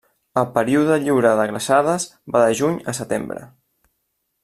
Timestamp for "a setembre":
2.93-3.47